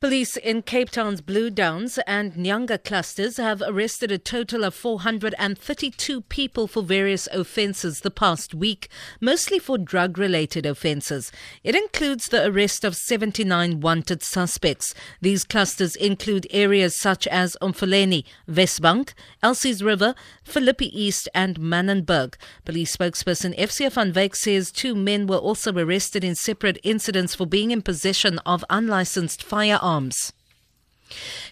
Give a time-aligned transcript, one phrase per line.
[0.00, 6.20] Police in Cape Town's Blue Downs and Nyanga clusters have arrested a total of 432
[6.20, 8.88] people for various offences the past week,
[9.20, 11.32] mostly for drug related offences.
[11.64, 14.94] It includes the arrest of 79 wanted suspects.
[15.20, 22.36] These clusters include areas such as Umfuleni, Westbank, Elsie's River, Philippi East, and Manenberg.
[22.64, 27.46] Police spokesperson FCA van Wyk says two men were also arrested in separate incidents for
[27.46, 30.32] being in possession of unlicensed firearms arms.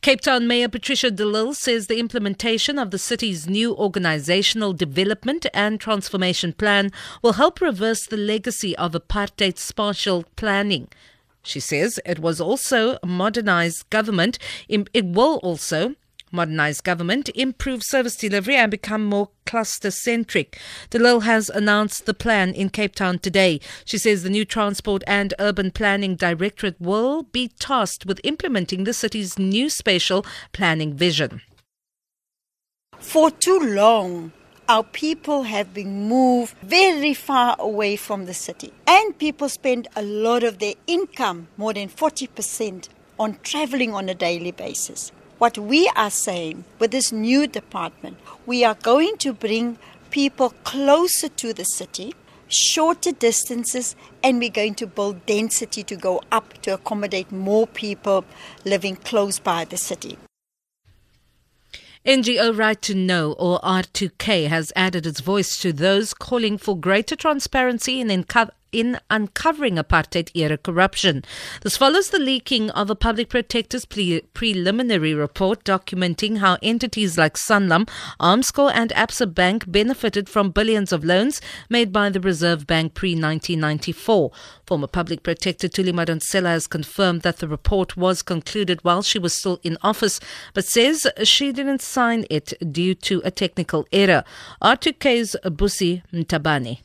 [0.00, 5.44] Cape Town Mayor Patricia de Lille says the implementation of the city's new organizational development
[5.52, 6.90] and transformation plan
[7.20, 10.88] will help reverse the legacy of apartheid spatial planning.
[11.42, 14.38] She says it was also a modernized government.
[14.68, 15.94] It will also
[16.32, 20.58] modernize government, improve service delivery, and become more cluster centric.
[20.90, 23.60] De Lille has announced the plan in Cape Town today.
[23.84, 28.94] She says the new Transport and Urban Planning Directorate will be tasked with implementing the
[28.94, 31.42] city's new spatial planning vision.
[32.98, 34.32] For too long,
[34.68, 38.72] our people have been moved very far away from the city.
[38.86, 44.14] And people spend a lot of their income, more than 40%, on traveling on a
[44.14, 45.12] daily basis.
[45.42, 49.76] What we are saying with this new department, we are going to bring
[50.12, 52.14] people closer to the city,
[52.46, 58.24] shorter distances, and we're going to build density to go up to accommodate more people
[58.64, 60.16] living close by the city.
[62.06, 67.16] NGO Right to Know, or R2K, has added its voice to those calling for greater
[67.16, 68.12] transparency in
[68.72, 71.22] in uncovering apartheid era corruption.
[71.60, 77.34] This follows the leaking of a public protector's pre- preliminary report documenting how entities like
[77.34, 77.88] Sanlam,
[78.18, 83.10] Armscor, and Absa Bank benefited from billions of loans made by the Reserve Bank pre
[83.10, 84.30] 1994.
[84.66, 89.34] Former public protector Thuli Madonsela has confirmed that the report was concluded while she was
[89.34, 90.18] still in office,
[90.54, 94.24] but says she didn't sign it due to a technical error.
[94.62, 96.78] R2K's Busi Mtabane.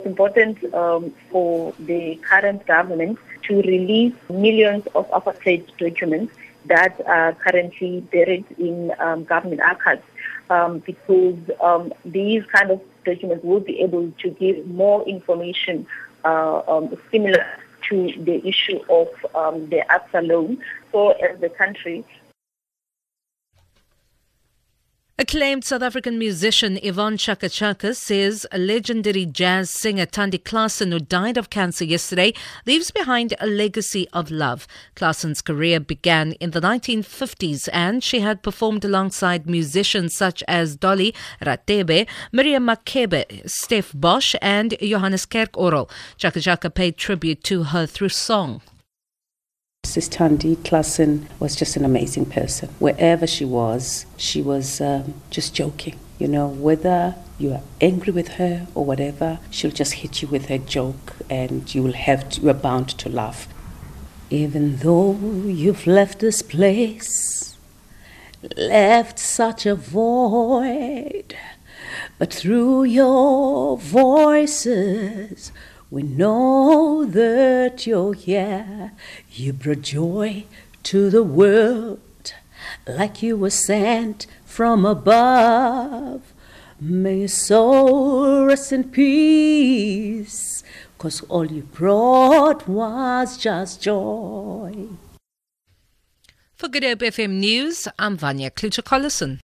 [0.00, 6.34] It's important um, for the current government to release millions of apartheid documents
[6.64, 10.02] that are currently buried in um, government archives
[10.48, 15.86] um, because um, these kind of documents will be able to give more information
[16.24, 17.44] uh, um, similar
[17.90, 20.64] to the issue of um, the Absa loan.
[20.92, 22.06] So as the country,
[25.20, 31.36] Acclaimed South African musician Yvonne Chaka Chaka says legendary jazz singer Thandi Klaasen, who died
[31.36, 32.32] of cancer yesterday,
[32.64, 34.66] leaves behind a legacy of love.
[34.96, 41.14] Klaasen's career began in the 1950s and she had performed alongside musicians such as Dolly
[41.44, 45.90] Rathebe, Miriam Makeba, Stef Bos, and Johannes Kerkorrel.
[46.16, 48.62] Chaka Chaka paid tribute to her through song.
[49.90, 52.68] Sis Thandi Klaasen was just an amazing person.
[52.78, 55.98] Wherever she was, she was um, just joking.
[56.16, 60.46] You know, whether you are angry with her or whatever, she'll just hit you with
[60.46, 63.48] her joke and you will have to, you are bound to laugh.
[64.30, 67.58] Even though you've left this place,
[68.56, 71.34] left such a void,
[72.16, 75.50] but through your voices,
[75.90, 78.92] we know that you're here.
[79.32, 80.44] You brought joy
[80.84, 82.32] to the world
[82.86, 86.32] like you were sent from above.
[86.80, 90.62] May your soul rest in peace,
[90.98, 94.88] cause all you brought was just joy.
[96.54, 99.38] For Good Hope FM News, I'm Vanya Klucher-Collison.